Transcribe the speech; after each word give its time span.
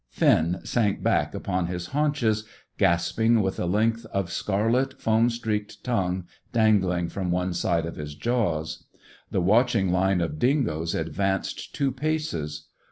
Finn 0.09 0.61
sank 0.63 1.03
back 1.03 1.35
upon 1.35 1.67
his 1.67 1.85
haunches, 1.89 2.43
gasping, 2.79 3.39
with 3.43 3.59
a 3.59 3.67
length 3.67 4.03
of 4.07 4.31
scarlet, 4.31 4.99
foam 4.99 5.29
streaked 5.29 5.83
tongue 5.83 6.25
dangling 6.51 7.07
from 7.07 7.29
one 7.29 7.53
side 7.53 7.85
of 7.85 7.97
his 7.97 8.15
jaws. 8.15 8.87
The 9.29 9.41
watching 9.41 9.91
line 9.91 10.19
of 10.19 10.39
dingoes 10.39 10.95
advanced 10.95 11.75
two 11.75 11.91
paces. 11.91 12.65